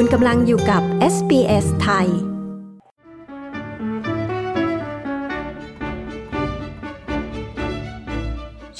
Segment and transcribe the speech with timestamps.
[0.00, 0.82] คุณกำลังอยู่กับ
[1.14, 2.08] SBS ไทย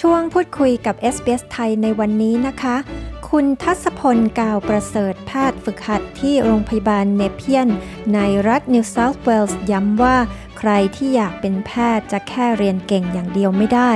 [0.00, 2.76] ช่วงพูดคุยกับ SBS ไทยในวันนี้นะคะ
[3.30, 7.68] คุณทัศพลกาวประเสริฐแพทย์ฝึกหัดที่โรงพยาบาลเนเพียน
[8.14, 10.16] ในรัฐนิวเซาท์เวลส์ย้ำว่า
[10.58, 13.92] ใครที่อยากเป็นแพทย์จะแค่เรียนเก่งอย่างเดียวไม่ได้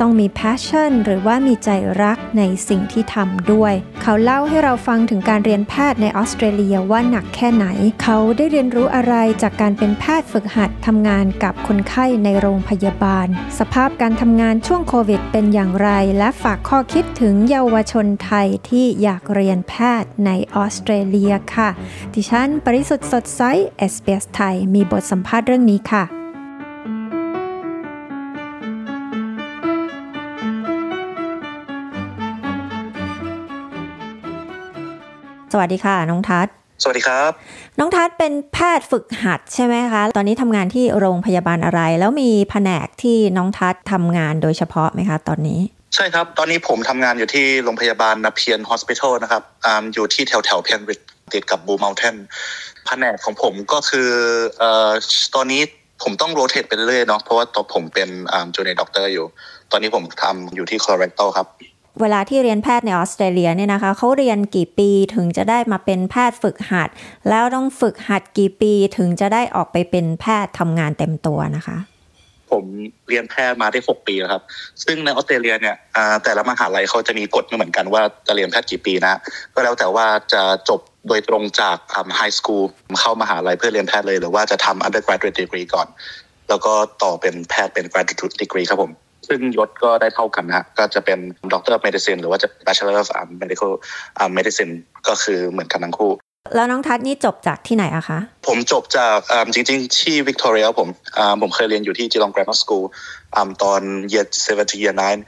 [0.00, 1.70] ต้องมี passion หรือว่ามีใจ
[2.02, 3.72] รักในสิ่งที่ทำด้วย
[4.02, 7.66] เขาเล่าให้เราฟังถึงการเรียนแพทย์ในออสเตรเลียว่าหนักแค่ไหน
[8.02, 13.26] เขาได้เรียนรู้อะไรจากการเป็นแพทย์ฝึกหัดทำงานกับคนไข้ในโรงพยาบาล
[13.58, 21.70] สภาพการทำงานช่วงโควิดเป็นอย่างไร และฝากข้อคิดถึงเยาวชนไทยที่อยากเรียนแพทย์ในออสเตรเลียค่ะ
[22.14, 23.42] ดิฉันปริสุทธ์สดใส
[23.92, 26.04] SBS ไทย มีบทสัมภาษณ์เรื่องนี้ค่ะ
[35.56, 37.30] สวัสดีค่ะ น้องทัศน์สวัสดีครับ
[37.78, 45.60] น้องทัศน์เป็นแพทย์ฝึกหัดใช่ไหมคะ ตอนนี้ทำงานที่โรงพยาบาลอะไร แล้วมีแผนกที่น้องทัศน์ทำงานโดยเฉพาะไหมคะ ตอนนี้
[45.94, 51.00] ใช่ครับ ตอนนี้ผมทำงานอยู่ที่โรงพยาบาล Nepean Hospital นะครับออยู่ที่แถวแถว Penrith
[51.32, 52.16] ติดกับบูม u ลเทน
[52.86, 54.10] แผนกของผมก็คือ
[54.58, 54.90] เอ่อ
[55.34, 55.62] ตอนนี้
[56.02, 58.08] ผมต้อง rotate ไปเรื่อยๆเนาะเพราะว่าตัวผมเป็น
[58.54, 59.26] junior doctor อยู่
[59.70, 61.48] ตอนนี้ผมทำอยู่ที่ colorecโตครับ
[62.00, 66.88] เวลาที่เรียนแพทย์ในออสเตรเลียเนี่ยนะคะเขาเรียนกี่ปีถึงจะได้มาเป็นแพทย์ฝึกหัด
[67.28, 71.78] แล้วต้องฝึกหัดกี่ปีถึงจะได้ออกไปเป็นแพทย์ทำงานเต็มตัวนะคะ
[72.50, 72.64] ผม
[73.08, 74.42] เรียนแพทย์มาได้ 6 ปีแล้วครับ
[74.84, 75.76] ซึ่งในออสเตรเลียเนี่ย
[76.24, 79.18] แต่ละมหาลัยเขาจะมีกฎไม่เหมือนกันว่าจะเรียนแพทย์กี่ปีนะ
[79.54, 81.76] ก็แล้วแต่ว่าจะจบโดยตรงจาก
[82.16, 82.64] ไฮสคูล
[83.00, 85.88] เข้ามหาลัยเพื่อเรียนแพทย์เลย หรือว่าจะทำ undergraduate degree ก่อน
[86.48, 88.92] แล้วก็ต่อเป็นแพทย์เป็น graduate degree ครับผม
[89.28, 91.18] ซึ่งยศก็ได้เท่ากันนะฮะก็จะเป็น
[91.52, 93.08] Doctor of Medicine หรือว่าจะ Bachelor of
[93.42, 93.72] Medical
[94.36, 94.72] Medicine
[95.08, 96.12] ก็คือเหมือนกันทั้งคู่
[96.54, 99.18] แล้วน้องทัศน์นี่จบจากที่ไหนอะคะ ผมจบจาก
[99.54, 100.88] จริง ๆ ที่วิกตอเรียผม
[101.40, 102.84] ผมเคยเรียนอยู่ที่จีลองแกรมมาสกูล
[103.62, 105.20] ตอน year seven to year nine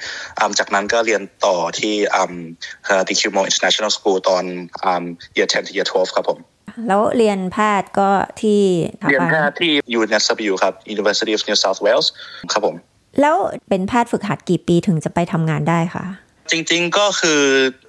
[0.58, 1.94] จากนั้นก็เรียนต่อที่
[3.08, 4.44] The q m o International School ตอน
[5.36, 6.38] year ten to year twelve ครับผม
[6.88, 8.08] แล้วเรียนแพทย์ก็
[8.40, 8.60] ที่
[9.08, 12.08] เรียนแพทย์ที่ UNSW ครับ University of New South Wales
[12.52, 12.76] ครับผม
[13.20, 13.36] แล้ว
[13.68, 16.06] เป็นแพทย์ฝึกหัดกี่ปีถึงจะไปทำงานได้คะ
[16.50, 17.40] จริง ๆ ก็คือ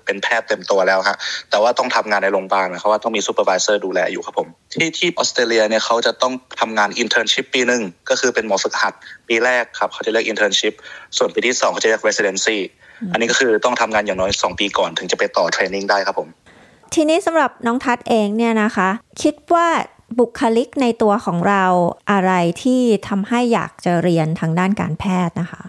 [0.06, 1.18] เป็นแพทย์เต็มตัวแล้วฮะ
[1.50, 8.94] แต่ว่าต้องทำงานในโรงพยาบาลนะครับว่าต้องมี supervisor ดูแลอยู่ครับผมที่ที่ออสเตรเลียเนี่ยเขาจะต้องทำงาน internship ปีหนึ่งก็คือเป็นหมอฝึกหัด
[9.28, 10.74] ปีแรกครับเขาจะเรียก internship
[11.18, 12.58] ส่วนปีที่สองเขาจะเรียก residency
[13.12, 16.30] อันนี้ก็คือต้องทำงานอย่างน้อย 2 ปีก่อนถึงจะไปต่อ training ได้ครับผม
[16.94, 18.90] ทีนี้สำหรับน้องทัศเองเนี่ยนะคะ
[19.22, 19.68] คิดว่า
[20.20, 21.66] บุคลิกในตัวของเรา
[22.12, 25.64] อะไรที่ทำให้อยากจะเรียนทางด้านการแพทย์นะคะ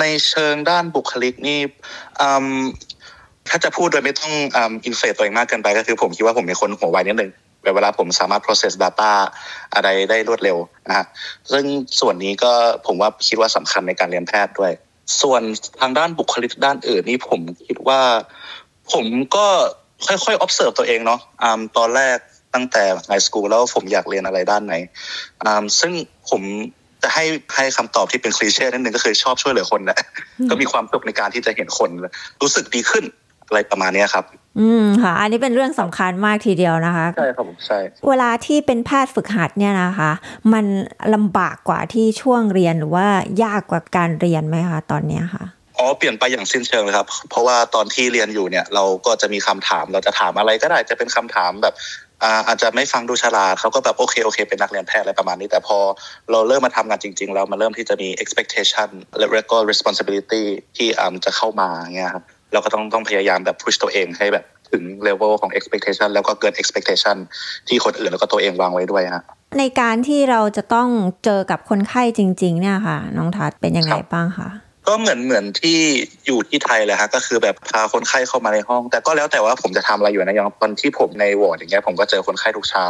[0.00, 1.58] ในเชิงด้านบุคลิกนี่
[3.48, 4.32] ถ้าจะพูดโดยไม่ต้อง
[4.84, 7.30] อินเฟตัวเองมากเกินไปก็คือผมคิดว่าผมเป็นคนหัวไวนิดนึง
[7.74, 9.12] เวลาผมสามารถ process data
[9.74, 10.56] อะไรได้รวดเร็ว
[10.88, 11.06] นะฮะ
[11.52, 11.64] ซึ่ง
[12.00, 12.52] ส่วนนี้ก็
[12.86, 14.72] ผมว่าคิดว่าสำคัญในการเรียนแพทย์ด้วย
[15.20, 15.42] ส่วน
[15.80, 18.00] ทางด้านบุคลิกด้านอื่นนี่ผมคิดว่า
[18.92, 19.06] ผม
[19.36, 19.46] ก็
[20.06, 21.20] ค่อยๆ observe ตัวเองเนาะ
[21.76, 22.18] ตอนแรก
[22.54, 24.74] ตั้งแต่ไฮสคูลแล้วผมอยากเรียนอะไรด้านไหน
[25.80, 25.92] ซึ่ง
[26.30, 26.42] ผม
[27.02, 27.24] จะให้
[27.56, 29.98] ให้คำตอบที่เป็นคลีเช่นิดนึงก็คือชอบช่วยเหลือคนนะ
[30.50, 31.90] ก็มีความสุขในการที่จะเห็นคน
[32.40, 33.04] รู้สึกดีขึ้น
[33.48, 34.24] อะไรประมาณนี้ครับ
[34.60, 37.78] อืมค่ะ อันนี้เป็นเรื่องสำคัญมากทีเดียวนะคะ ใช่ครับผมใช่
[38.08, 40.10] เวลาที่เป็นแพทย์ฝึกหัดเนี่ยนะคะ
[40.52, 40.64] มัน
[41.14, 43.06] ลำบากกว่าที่ช่วงเรียนหรือว่า
[43.44, 45.44] ยากกว่าการเรียนไหมคะตอนนี้ค่ะ
[45.78, 51.74] อ๋อเปลี่ยนไปอย่างสิ้นเชิงเลยครับ เพราะว่าตอนที่เรียนอยู่เนี่ย เราก็จะมีคำถามเราจะถามอะไรก็ได้จะเป็นคำถามแบบ
[52.46, 55.78] อาจจะไม่ฟังดูฉลาดเขาก็แบบโอเคโอเค เป็นนักเรียนแพทย์อะไรประมาณนี้ แต่พอ
[56.30, 60.44] เราเริ่มมาทำงานจริง ๆ แล้วมันเริ่มที่จะมี expectation และก็ responsibility
[60.76, 60.88] ที่
[61.24, 67.16] จะเข้ามาเงี้ยครับเราก็ต้องต้องพยายามแบบ push ตัวเองให้แบบถึง level ของ expectation แล้วก็เกิน expectation
[67.68, 69.24] ที่คนอื่นแล้วก็ตัวเองวางไว้ด้วยฮะ
[69.58, 70.88] ในการที่เราจะต้อง
[71.24, 74.48] เจอกับคนไข้จริง ๆ เนี่ยค่ะ น้องทัศเป็นยังไงบ้างคะ
[74.86, 75.78] ก็เหมือนเหมือนที่
[76.26, 82.84] อยู่ที่ไทยเลยฮะก็คือแบบพาคนไข้เข้ามาในห้อง แต่ก็แล้วแต่ว่าผมจะทำอะไรอยู่นะอย่างตอนที่ผมในวอร์ดอย่างเงี้ยผมก็เจอคนไข้ทุกเช้า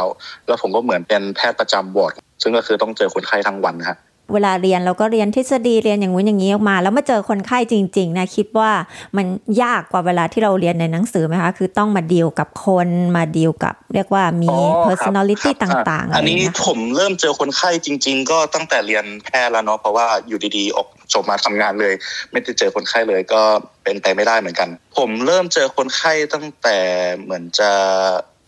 [0.47, 3.97] แล้วผมก็เหมือนเป็นแพทย์ประจำวอร์ดซึ่งก็คือต้องเจอคนไข้ทั้งวันฮะ
[4.33, 8.71] เวลาเรียนเราก็เรียนทฤษฎีเรียนอย่างงู้นอย่างนี้ออกมา แล้วมาเจอคนไข้จริง ๆ นะคิดว่า
[9.17, 9.25] มัน
[9.61, 14.53] ยากกว่าเวลาที่เราเรียนในหนังสือไหมคะ คือต้องมาดีลกับคนมาดีลกับ เรียกว่ามี
[14.87, 21.93] personality ต่างๆ อันนี้ผมเริ่มเจอคนไข้จริง ๆ ก็ตั้งแต่เรียนแพทย์แล้วเนาะเพราะว่าอยู่ดีๆ ออกจบมาทำงานเลย
[22.31, 23.41] ไม่ได้เจอคนไข้เลยก็
[23.83, 26.77] เป็นไปไม่ได้เหมือนกัน ผมเริ่มเจอคนไข้ตั้งแต่
[27.21, 27.71] เหมือนจะ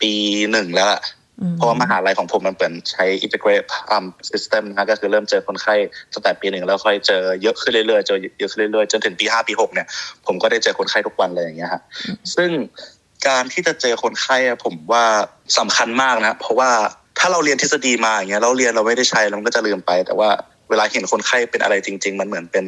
[0.00, 0.12] ปี
[0.50, 0.88] หนึ่งแล้ว
[1.56, 5.74] เพราะว่ามหาลัยของผมมันเปิดใช้ integrate um system นะก็คือเริ่มเจอคนไข้
[6.12, 9.86] ตั้งแต่ปีหนึ่งแล้วค่อยเจอเยอะขึ้นเรื่อยๆเจอเยอะขึ้นเรื่อยๆจนถึงปีห้าปีหกเนี่ย
[10.26, 11.82] ผมก็ได้เจอคนไข้ทุกวันเลยอย่างเงี้ยฮะ
[12.34, 12.50] ซึ่ง
[13.28, 15.04] การที่จะเจอคนไข้ผมว่า
[15.58, 16.70] สำคัญมากนะเพราะว่า
[17.18, 20.30] ถ้าเราเรียนทฤษฎีมาอย่างเงี้ยเราเรียนเราไม่ได้ใช้เราก็จะลืมไป แต่ว่า
[20.70, 22.66] เวลาเห็นคนไข้เป็นอะไรจริง ๆ มันเหมือนเป็น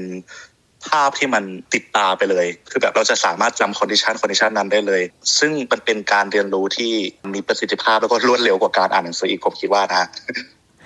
[0.89, 1.45] ภาพที่มัน
[1.75, 5.03] ติดตาไปเลย คือแบบเราจะสามารถจำ condition condition นั้นได้เลย
[5.39, 6.93] ซึ่งมันเป็นการเรียนรู้ที่
[7.35, 10.05] มีประสิทธิภาพแล้วก็รวดเร็วกว่าการอ่านหนังสืออีกผมคิดว่านะ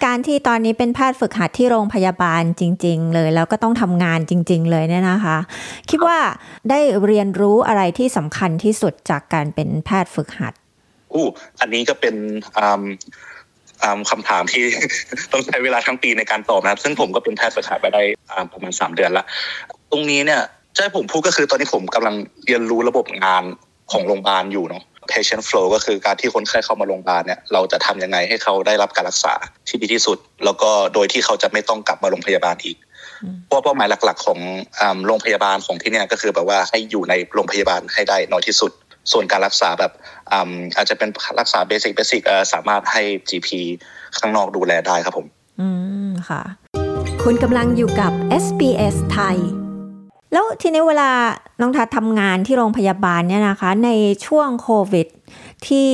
[0.05, 5.39] การที่ตอนนี้เป็นแพทย์ฝึกหัดที่โรงพยาบาลจริง ๆ เลย แล้วก็ต้องทำงานจริง ๆ เลยเนี่ยนะคะ
[5.91, 6.19] คิดว่า
[6.71, 10.55] ได้เรียนรู้อะไรที่สำคัญที่สุดจากการเป็นแพทย์ฝึกหัด
[11.13, 11.27] อู้
[11.61, 12.15] อันนี้ก็เป็น
[14.11, 14.65] คำถามที่
[15.33, 18.03] ต้องใช้เวลาทั้งปีในการตอบนะ ซึ่งผมก็เป็นแพทย์ฝึกหัดไปได้
[18.53, 19.25] ประมาณสามเดือนละ
[19.84, 20.43] ต รงนี้เนี่ย
[20.77, 22.15] ใช่ผมพูดก็คือตอนนี้ผมกำลัง
[22.47, 23.45] เรียนรู้ระบบงาน
[23.93, 24.83] ของโรงพยาบาลอยู่เนาะ
[25.13, 29.35] patient flow ก็คือการที่คนไข้เข้ามาโรงพยาบาลเนี่ยเราจะทำยังไงให้เขาได้รับการรักษา
[29.69, 32.77] ที่ดีที่สุด แล้วก็โดยที่เขาจะไม่ต้องกลับมาโรงพยาบาลอีก
[33.47, 34.39] เพราะเป้าหมายหลัก ๆ ของ
[35.07, 38.73] โรงพยาบาลของที่เนี่ยก็คือแบบว่าให้อยู่ในโรงพยาบาลให้ได้น้อยที่สุด
[39.13, 39.93] ส่วนการรักษาแบบ
[40.77, 41.09] อาจจะเป็น
[41.41, 43.49] รักษาเบสิกเบสิกสามารถให้ GP
[44.19, 45.27] ข้างนอกดูแลได้ครับผม
[45.61, 45.69] อื
[46.09, 46.43] มค่ะ
[47.25, 48.13] คุณกำลังอยู่กับ
[48.45, 49.39] SBS ไทย
[50.35, 51.11] แล้วทีนี้เวลา
[51.61, 53.91] น้องทัดทำงานที่โรงพยาบาลเนี่ยนะคะ ใน
[54.27, 55.07] ช่วงโควิด
[55.67, 55.89] ที่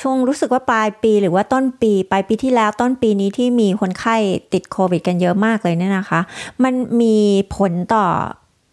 [0.00, 4.16] ช่วงรู้สึกว่าปลายปีหรือว่าต้นปีปลายปีที่แล้วต้นปีนี้ที่มีคนไข้
[4.52, 6.20] ติดโควิด กันเยอะมากเลยเนี่ยนะคะ
[6.64, 7.16] มันมี
[7.56, 8.06] ผลต่อ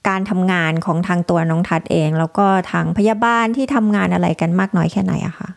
[0.08, 5.50] การทำงานของทางตัวน้องทัดเอง แล้วก็ทางพยาบาลที่ทำงานอะไรกันมากน้อยแค่ไหนอะคะ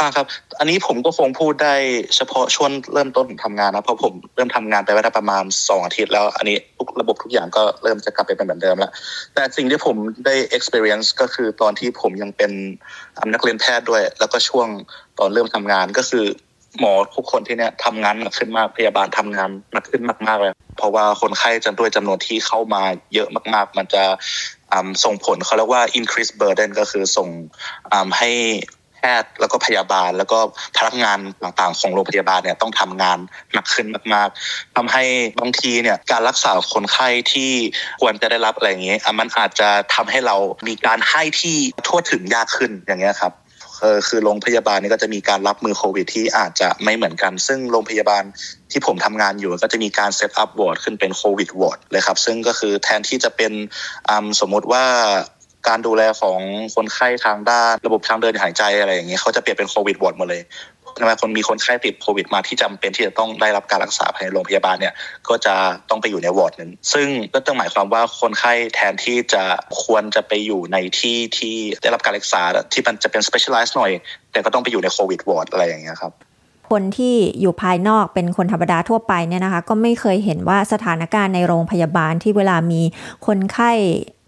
[0.00, 0.26] อ่าครับ
[0.58, 1.74] อันนี้ผมก็คงพูดได้
[2.16, 8.92] เฉพาะช่วงเริ่มต้นทำงานนะ เพราะผมเริ่มทำงานไปได้ประมาณสองอาทิตย์แล้ว อันนี้ทุกระบบทุกอย่างก็เริ่มจะกลับไปเป็นเหมือนเดิมแล้ว
[9.34, 9.96] แต่สิ่งที่ผม
[10.26, 12.52] ได้ experience ก็คือตอนที่ผมยังเป็น
[13.34, 14.68] นักเรียนแพทย์ด้วย แล้วก็ช่วง
[15.18, 16.24] ตอนเริ่มทำงานก็คือ
[16.78, 22.82] หมอทุกคนที่เนี่ยทำงานหนักขึ้นมากพยาบาลทำงานหนักขึ้นมากๆเลยเพราะว่าคนไข้จำด้วยจำนวนที่เข้ามา
[23.14, 24.04] เยอะมาก ๆ มันจะ
[25.04, 27.28] ส่งผลเขาเรียกว่า increase burden ก็คือส่ง
[28.18, 28.30] ให้
[28.98, 30.38] แพทย์แล้วก็พยาบาล แล้วก็
[30.76, 33.18] พนักงานต่างๆ ของโรงพยาบาลเนี่ยต้องทำงาน
[33.52, 35.04] หนักขึ้นมากๆทำให้
[35.40, 37.50] บางทีเนี่ยการรักษาคนไข้ที่
[38.00, 40.36] ควรจะได้รับอะไรอย่างเงี้ยมันอาจจะทำให้เรา
[40.68, 41.56] มีการให้ที่
[41.86, 43.34] ทั่วถึงยากขึ้นอย่างเงี้ยครับ
[44.08, 48.22] คือโรงพยาบาลนี่ก็จะมีการรับมือโควิดที่อาจจะไม่เหมือนกัน ซึ่งโรงพยาบาล
[48.70, 53.52] ที่ผมทำงานอยู่ก็จะมีการ set up ward ขึ้นเป็นโควิดวอร์ดเลยครับ ซึ่งก็คือแทนที่จะเป็น
[54.40, 54.84] สมมติว่า
[55.68, 56.38] การดูแลของ
[56.74, 60.42] คนไข้ทางด้านระบบทางเดินหายใจอะไรอย่างเงี้ยเขาจะเปลี่ยนเป็นโควิดวอร์ดหมดเลย
[61.00, 64.94] ทำไมคนมีคนไข้ติดโควิดมาที่จำเป็นที่จะต้องได้รับการรักษาภายในโรงพยาบาลเนี่ย
[65.28, 65.54] ก็จะ
[65.90, 69.44] ต้องไปอยู่ในวอร์ดนึงซึ่งก็ต้องหมายความว่าคนไข้แทนที่จะ
[69.82, 72.42] ควรจะไปอยู่ในที่ที่ได้รับการรักษา
[72.72, 73.92] ที่มันจะเป็น specialized หน่อย
[74.32, 76.12] แต่ก็ต้องไปอยู่ในโควิดวอร์ดอะไรอย่างเงี้ยครับ
[76.70, 82.80] คนที่อยู่ภายนอกเป็นคนธรรมดาทั่วไปเนี่ยนะคะ ก็ไม่เคยเห็นว่าสถานการณ์ในโรงพยาบาลที่เวลามี
[83.26, 83.70] คนไข้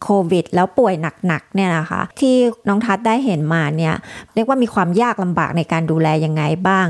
[0.02, 0.94] โควิด แล้วป่วย
[1.26, 2.34] หนักๆเนี่ยนะคะ ที่
[2.68, 3.94] น้องทัศได้เห็นมาเนี่ย
[4.34, 6.86] เรียกว่ามีความยากลำบากในการดูแลยังไงบ้าง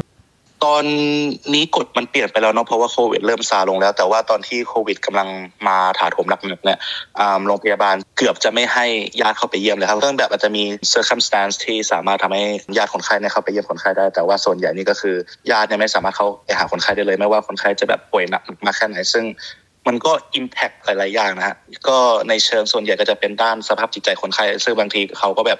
[0.64, 0.84] ตอน
[1.54, 5.28] นี้กฎมันเปลี่ยนไปแล้วเนาะเพราะว่าโควิดเริ่มซาลงแล้ว แต่ว่าตอนที่โควิดกำลัง
[5.68, 6.78] มาถาโถมหนักๆเนี่ย
[7.46, 8.86] โรงพยาบาลเกือบจะไม่ให้
[9.20, 10.62] ญาติเข้าไปเยี่ยมเลยครับเรื่องแบบอาจจะมี
[10.92, 12.44] circumstance ที่สามารถทำให้
[12.76, 15.16] ญาติคนไข้เนี่ยเข้าไปเยี่ยมคนไข้ได้ แต่ว่าส่วนใหญ่นี่ก็คือ
[15.50, 19.24] ญาติเนี่ยไม่สามารถเข้าไปหาคนไข้ได้เลย ไม่ว่าคนไข้จะแบบป่วยหนักมากแค่ไหนซึ่ง
[19.86, 21.56] มันก็อิมแพกหลาย ๆ อย่างนะฮะ
[21.88, 21.98] ก็
[22.28, 25.58] ในเชิงส่วนใหญ่ก็จะเป็นด้านสภาพจิตใจคนไข้ซึ่งบางทีเขาก็แบบ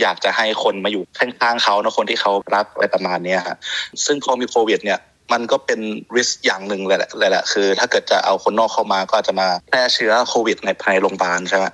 [0.00, 3.56] อยากจะให้คนมาอยู่ข้างๆเขานะคนที่เขารักอะไรประมาณนี้ฮะ
[4.04, 4.98] ซึ่งพอมีโควิดเนี่ย
[5.32, 5.80] มันก็เป็น
[6.16, 11.64] ริสอย่างหนึ่งเลยแหละเลยแหละคือ ถ้าเกิดจะเอาคนนอกเข้ามาก็จะมาแพร่เชื้อโควิดในภายในโรงพยาบาลใช่ไหม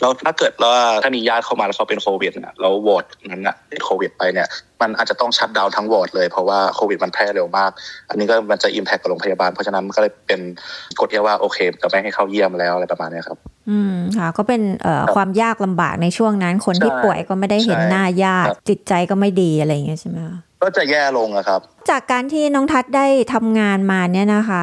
[0.00, 4.48] แล้วถ้าเกิดว่าถ้ามีญาติเข้ามาแล้วเขาเป็นโควิดเนี่ยแล้ววอร์ดนั้นนะติดโควิดไปเนี่ย
[4.82, 7.70] มันอาจจะต้องชัดดาวทั้งวอร์ดเลยเพราะว่าโควิดมันแพร่เร็วมาก
[8.08, 10.40] อันนี้ก็มันจะอิมแพคกับโรงพยาบาลเพราะฉะนั้นก็เลยเป็น
[11.00, 13.38] กฎที่ว่าโอเคจะไม่ให้เข้าเยี่ยมแล้วอะไรประมาณนี้ครับ
[13.70, 24.62] อืมค่ะก็เป็นเอ่อความยากลำบากในช่วงนั้น คนที่ป่วยก็ไม่ได้เห็นหน้าญาติจิตใจก็ไม่ดีอะไรอย่างเงี้ยใช่ไหมคะ ก็จะแย่ลงอะครับ จากการที่น้องทัศได้ทำงานมาเนี่ยนะคะ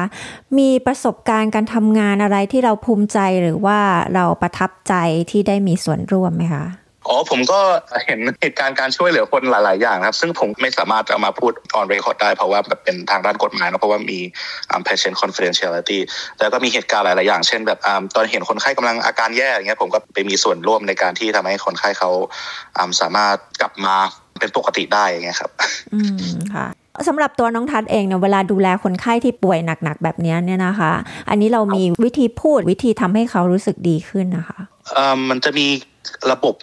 [0.58, 3.78] มีประสบการณ์การทำงานอะไรที่เราภูมิใจหรือว่า
[4.14, 4.94] เราประทับใจ
[5.30, 6.66] ที่ได้มีส่วนร่วมไหมคะ
[7.08, 7.60] อ๋อผมก็
[8.04, 14.18] เห็นเหตุการณ์การช่วยเหลือคนหลาย ๆ อย่างครับ ซึ่งผมไม่สามารถจะมาพูด on record ได้เพราะว่าแบบเป็นทางด้านกฎหมายนะเพราะว่ามี
[14.86, 15.98] patient confidentiality
[16.40, 17.78] แล้วก็มีเหตุการณ์หลาย ๆ อย่างเช่นแบบ
[18.14, 22.10] ตอนเห็นคนไข้กำลังอาการแย่อย่างเงี้ยผมก็ไปมีส่วนร่วมในการที่ทำให้คนไข้เขา
[23.00, 23.96] สามารถกลับมา
[24.40, 25.50] เป็นปกติได้ไงครับ
[25.94, 26.66] อืมค่ะ
[27.08, 30.92] สำหรับตัวน้องทัดเองเนี่ยเวลาดูแลคนไข้ที่ป่วยหนักๆแบบนี้เนี่ยนะคะ
[31.28, 34.60] อันนี้เรามีวิธีพูดวิธีทำให้เขารู้สึกดีขึ้นนะคะ
[34.96, 35.66] อ่ามันจะมี
[36.32, 36.54] ระบบ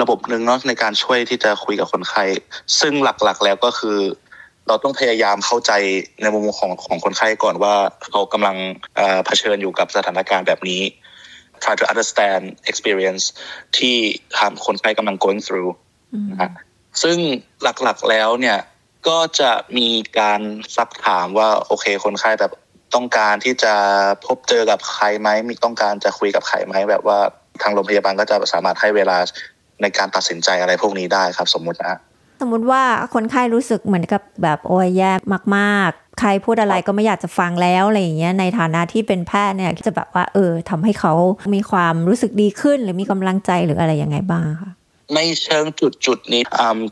[0.00, 2.24] ระบบหนึ่งเนาะในการช่วยที่จะคุยกับคนไข้
[2.80, 3.98] ซึ่งหลักๆแล้วก็คือ
[4.68, 5.72] เราต้องพยายามเข้าใจ
[6.22, 7.74] ในมุมของของคนไข้ก่อนว่า
[8.10, 8.56] เขากำลัง
[9.26, 10.82] เผชิญอยู่กับสถานการณ์แบบนี้
[11.62, 13.24] try to understand experience
[13.76, 13.96] ที่
[14.38, 15.70] ทางคนไข้กำลัง going through
[16.30, 16.50] นะ
[17.02, 17.16] ซึ่ง
[17.62, 18.58] หลักๆแล้วเนี่ย
[19.08, 19.88] ก็จะมี
[20.18, 20.40] การ
[20.76, 22.52] ซักถามว่าโอเคคนไข้แบบ
[22.94, 23.74] ต้องการที่จะ
[24.26, 27.18] พบเจอกับใครไหมมีต้องการจะคุยกับใครไหมแบบว่า
[27.62, 29.16] ทางโรงพยาบาลก็จะสามารถให้เวลา
[29.82, 31.98] ในการตัดสินใจอะไรพวกนี้ได้ครับ สมมุตินะ
[32.40, 32.82] สมมุติว่า
[33.14, 35.12] คนไข้รู้สึกเหมือนกับแบบโอ้ยแย่
[35.56, 41.12] มากๆ ใครพูดอะไรก็ไม่อยากจะฟังแล้วอะไรอย่างเงี้ยในฐานะที่เป็นแพทย์เนี่ยจะแบบว่าเออทำให้เขา
[41.54, 44.70] มีความรู้สึกดีขึ้น หรือมีกำลังใจหรืออะไรยังไงบ้างคะ
[45.14, 46.42] ในเชิงจุดจุดนี้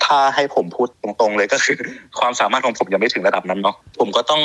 [0.06, 1.78] ถ้าให้ผมพูดตรงๆเลยก็คือ
[2.20, 4.42] ความสามารถของผมยังไม่ถึงระดับนั้นเนาะผมก็ต้อง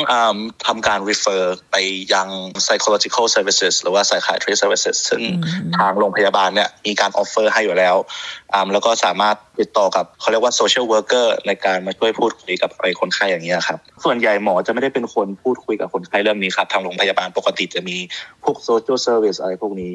[0.68, 1.76] ทำการ refer ไป
[2.14, 2.28] ยัง
[2.66, 5.22] psychological services หรือว่า psychiatry services ซึ่ง
[5.78, 7.96] ทางโรงพยาบาลเนี่ยมีการ offer ให้อยู่แล้ว
[8.74, 17.98] แล้วก็สามารถติดต่อกับเขาเรียกว่า social worker ในการมาช่วยพูดคุยกับไอ้คนไข้อย่างเงี้ยครับส่วนใหญ่หมอจะไม่ได้เป็นคนพูดคุยกับคนไข้เรื่องนี้ครับทางโรงพยาบาลปกติจะมี
[18.44, 19.94] พวก social service อะไรพวกนี้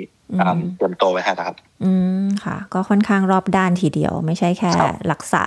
[0.77, 1.93] เตรียมตัวไว้ให้นะครับ อื
[2.25, 4.71] มค่ะ ก็ค่อนข้างรอบด้านทีเดียว ไม่ใช่แค่
[5.13, 5.45] รักษา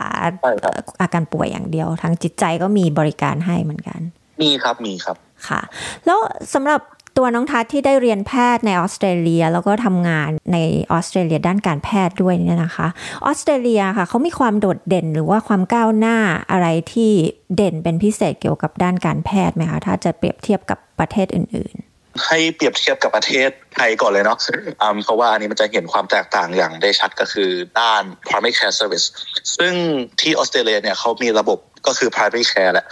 [1.02, 4.00] อาการป่วยอย่างเดียวทางจิตใจก็มีบริการให้เหมือนกัน
[4.42, 5.62] มีครับมีครับค่ะ
[6.06, 6.20] แล้ว
[6.54, 6.82] สำหรับ
[7.18, 10.58] ตัวน้องทัศที่ได้เรียนแพทย์ในออสเตรเลีย แล้วก็ทำงานใน
[10.92, 12.88] ออสเตรเลียด้านการแพทย์ด้วยเนี่ยนะคะ
[13.26, 16.18] ออสเตรเลียค่ะเขามีความโดดเด่นหรือว่าความก้าวหน้า
[16.52, 17.12] อะไรที่
[17.56, 21.76] เด่นเป็นพิเศษเกี่ยวกับด้านการแพทย์ไหมคะถ้าจะเปรียบเทียบกับประเทศอื่น
[22.26, 24.38] ให้เปรียบเทียบกับประเทศไทยก่อนเลยเนาะ
[25.04, 29.06] เพราะว่าอันนี้มันจะเห็นความแตกต่างอย่างได้ชัดก็คือด้าน primary care service
[29.58, 29.74] ซึ่ง
[30.22, 32.88] ที่ออสเตรเลียเนี่ยเขามีระบบก็คือ primary care แหละ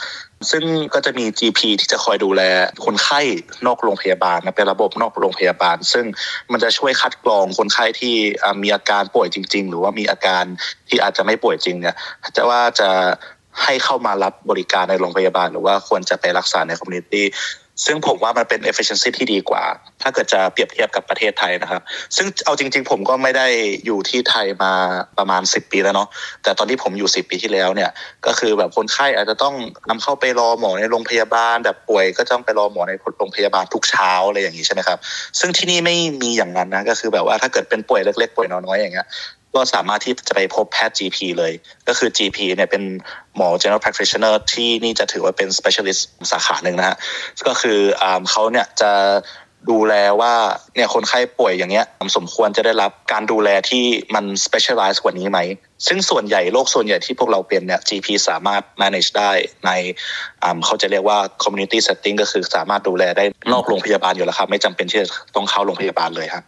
[0.52, 0.64] ซึ่ง
[0.94, 2.42] ก็จะมี GP ที่จะคอยดูแล
[2.86, 3.22] คนไข้
[3.66, 6.06] นอกโรงพยาบาลนะเป็นระบบนอกโรงพยาบาล ซึ่ง
[6.52, 8.16] มันจะช่วยคัดกรองคนไข้ที่
[8.64, 10.44] มีอาการป่วยจริง ๆ หรือว่ามีอาการ
[10.90, 11.96] ที่อาจจะไม่ป่วยจริงเนี่ย
[12.36, 12.90] จะว่าจะ
[13.64, 17.26] ให้เข้ามารับบริการในโรงพยาบาล หรือว่าควรจะไปรักษาใน community
[17.86, 19.64] ซึ่งผมว่ามันเป็น efficiency ที่ดีกว่า
[20.02, 21.82] ถ้าเกิดจะเปรียบเทียบกับประเทศไทยนะครับ
[22.16, 23.48] ซึ่งเอาจริง ๆ ผมก็ไม่ได้
[23.86, 24.74] อยู่ที่ไทยมา
[25.18, 26.08] ประมาณ 10 ปีแล้วเนาะ
[26.44, 27.90] แต่ตอนที่ผมอยู่ 10 ปีที่แล้วเนี่ย
[28.26, 29.56] ก็คือแบบคนไข้อาจจะต้อง
[29.90, 34.98] นำเข้าไปรอหมอในโรงพยาบาล แบบป่วยก็ต้องไปรอหมอในโรงพยาบาลทุกเช้าอะไรอย่างนี้ใช่ไหมครับ
[35.40, 39.08] ซึ่งที่นี่ไม่มีอย่างนั้นนะ ก็คือแบบว่าถ้าเกิดเป็นป่วยเล็กๆป่วยน้อยๆอย่างเงี้ย
[39.56, 41.54] ก็สามารถที่จะไปพบแพทย์ GP เลย
[41.88, 42.84] ก็คือ GP เนี่ยเป็น
[43.36, 46.98] หมอ general practitioner ที่นี่จะถือว่าเป็น specialist สาขาหนึ่งนะฮะ
[47.48, 47.80] ก็คือ
[48.32, 48.92] เขาเนี่ยจะ
[49.72, 50.34] ดูแลว่า
[50.76, 51.86] เนี่ยคนไข้ป่วยอย่างเงี้ย
[52.18, 53.84] สมควรจะได้รับการดูแลที่
[54.16, 55.40] มัน specialize กว่านี้ไหม
[55.88, 59.32] ซึ่งส่วนใหญ่โรคส่วนใหญ่ที่พวกเราเป็นเนี่ย GP สามารถ manage ได้
[59.66, 59.72] ใน
[60.66, 66.46] เขาจะเรียกว่า community setting ก็คือสามารถดูแลได้นอกโรงพยาบาลอยู่แล้วครับ ไม่จำเป็นที่จะต้องเข้าโรงพยาบาลเลยครับ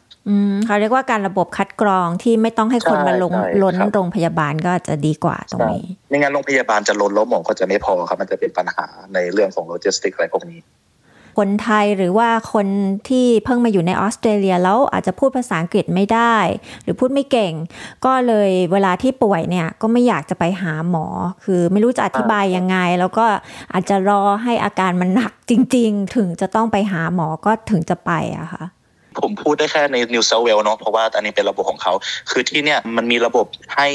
[0.65, 10.62] เขาเรียกว่าการระบบคัดกรองที่ไม่ต้องให้คนมาลงล้นโรงพยาบาลก็จะดีกว่าตรงนี้ไม่งั้นโรงพยาบาลจะล้นแล้วหมอก็จะไม่พอครับ มันจะเป็นปัญหาในเรื่องของโลจิสติกอะไรพวกนี้
[11.41, 12.67] คนไทยหรือว่าคน
[13.10, 16.36] ที่เพิ่งมาอยู่ในออสเตรเลียแล้วอาจจะพูดภาษาอังกฤษไม่ได้
[16.84, 17.53] หรือพูดไม่เก่ง
[18.05, 21.05] ก็เลยเวลาที่ป่วยเนี่ยก็ไม่อยากจะไปหาหมอ
[21.43, 23.25] คือไม่รู้จะอธิบายยังไง แล้วก็
[23.74, 28.63] อาจจะรอให้อาการมันหนักจริง ๆ ถึงจะต้องไปหาหมอก็ถึงจะไปอะค่ะ
[29.21, 31.93] ผมพูดได้แค่ใน New South Wales เนาะเพราะว่าอันนี้เป็นระบบของเขา
[32.31, 33.45] คือที่เนี่ยมันมีระบบ
[33.75, 33.88] ให้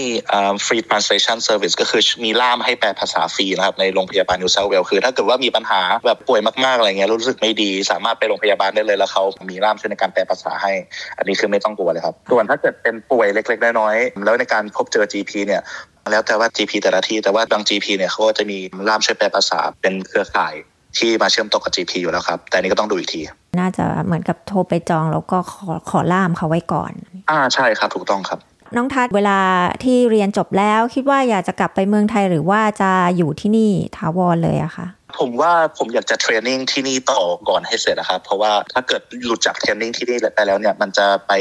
[0.67, 10.73] free translation service ก็คือมีล่ามให้แปลภาษาฟรีนะครับ ในโรงพยาบาล New South Wales คือถ้าเกิดว่ามีปัญหาแบบป่วยมากๆอะไรเงี้ยรู้สึกไม่ดี สามารถไปโรงพยาบาลได้เลยแล้วเขามีล่ามช่วยในการแปลภาษาให้
[11.19, 15.63] อันนี้คือไม่ต้องกลัวเลยครับส่วนถ้าเกิดเป็นป่วยเล็ก ๆ น้อยๆแล้วในการพบเจอ GP เนี่ย
[16.11, 20.55] แล้วแต่ว่า GP แต่ละที่แต่ว่าบาง GP เนี่ยเขาก็จะมีล่ามช่วยแปลภาษาเป็นเครือข่าย
[20.99, 23.21] ที่มาเชื่อมต่อกับ GP อยู่แล้วครับ แต่นี้ก็ต้องดูอีกที
[23.61, 26.93] น่าจะเหมือนกับโทรไปจองแล้วก็ขอขอล่ามเขาไว้ก่อน
[27.31, 28.39] อ่าใช่ครับถูกต้องครับ
[28.77, 29.39] น้องทัศเวลา
[29.85, 34.87] ที่เรียนจบแล้วคิดว่าอยากจะกลับไปเมืองไทยหรือว่าจะอยู่ที่นี่ถาวรเลยอะคะ
[35.19, 41.33] ผมว่าผมอยากจะเทรนนิ่งที่นี่ต่อก่อนให้เสร็จนะครับ เพราะว่าถ้าเกิดหลุดจากเทรนนิ่งที่นี่ไปแล้วเนี่ย มันจะไป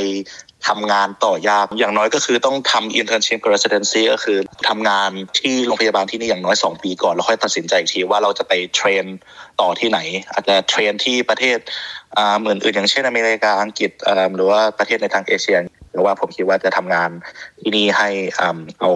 [0.68, 4.38] ทำงานต่อยากอย่างน้อยก็คือต้องทำ internship residency ก็คือ
[4.70, 9.06] ทำงานที่โรงพยาบาลที่นี่อย่างน้อย 2 ปีก่อน แล้วค่อยตัดสินใจอีกทีว่าเราจะไปเทรน
[9.62, 10.00] ต่อที่ไหน
[10.32, 11.58] อาจจะเทรนที่ประเทศ
[12.40, 13.92] เหมือนอื่นอย่างเช่นอเมริกาอังกฤษ
[14.36, 15.58] หรือว่าประเทศในทางเอเชีย
[15.92, 17.10] หรือว่าผมคิดว่าจะทำงาน
[17.62, 18.10] ที่นี่ให้
[18.80, 18.92] เอา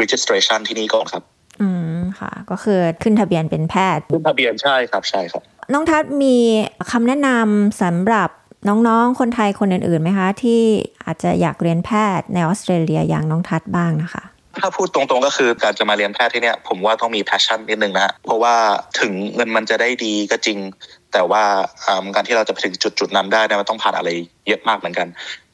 [0.00, 1.22] registration ที่นี่ก่อนครับ
[1.60, 6.36] อืมค่ะ ก็คือขึ้นทะเบียนเป็นแพทย์ ขึ้นทะเบียนใช่ครับใช่ครับน้องทัศมี
[6.90, 8.30] คำแนะนำสำหรับ
[8.68, 10.60] น้องๆ คนไทยคนอื่นๆไหมคะ ที่
[11.04, 14.24] อาจจะอยากเรียนแพทย์ในออสเตรเลียอย่างน้องทัศบ้างนะคะ
[14.60, 18.54] ถ้าพูดตรงๆก็คือการจะมาเรียนแพทย์ที่เนี่ยผมว่าต้องมี passion นิดนึงนะเพราะว่า
[19.00, 20.58] ถึงเงินมันจะได้ดีก็จริง
[21.12, 21.42] แต่ว่า
[22.14, 24.10] การที่เราจะไปถึงจุดๆนั้นได้เนี่ยมันต้องผ่านอะไร
[24.48, 25.08] เยอะมากเหมือนกัน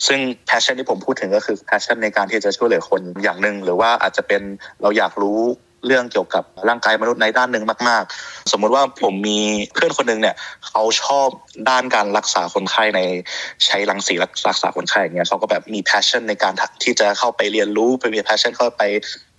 [0.07, 4.43] ซึ่ง passion ที่ผมพูดถึงก็คือ passion ในการที่จะช่วยเหลือคนอย่างหนึ่งหรือว่าอาจจะเป็น
[4.83, 5.41] เราอยากรู้
[5.87, 9.41] เรื่องเกี่ยวกับร่างกายมนุษย์ในด้านหนึ่งมาก ๆ สมมุติว่าผมมี
[9.75, 11.29] เพื่อนคนหนึ่งเนี่ยเขาชอบ
[11.71, 13.01] ด้านการรักษาคนไข้ใน
[13.67, 14.15] ใช้รังสี
[14.49, 16.53] รักษาคนไข้อย่างเงี้ยเขาก็แบบมี passion ในการ
[16.83, 18.83] ที่จะเข้าไปเรียนรู้ไปมี passion เข้าไป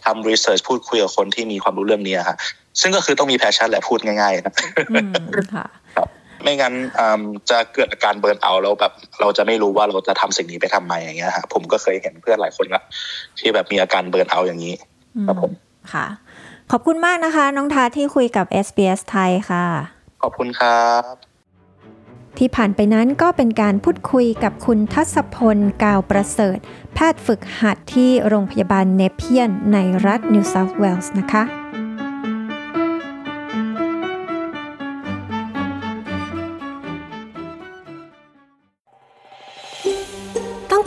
[0.05, 2.37] ทำ research พูดคุยกับคนที่มีความรู้เรื่องนี้ฮะ
[2.81, 4.53] ซึ่งก็คือต้องมี passion แหละพูดง่ายๆนะ
[4.91, 5.11] อืม
[5.55, 5.65] ค่ะ
[6.43, 6.73] ไม่งั้น
[7.49, 12.81] จะเกิดอาการ burnout แล้วแบบเราจะไม่รู้ว่าเราจะทำสิ่งนี้ไปทำไมอย่างเงี้ยฮะผมก็เคยเห็นเพื่อนหลายคนละ
[13.39, 14.75] ที่แบบมีอาการ burnout อย่างนี้
[15.27, 15.51] ครับผม
[15.93, 16.05] ค่ะ
[16.71, 19.65] ขอบคุณมากนะคะ น้องทัศน์ที่คุยกับ SBS ไทยค่ะ
[20.21, 21.01] ขอบคุณครับ
[22.37, 26.57] ที่ผ่านไปนั้นก็เป็นการพูดคุยกับคุณทัศพล กาวประเสริฐ
[26.93, 31.43] แพทย์ฝึกหัดที่โรงพยาบาลเนเพียนในรัฐนิวเซาท์เวลส์นะคะ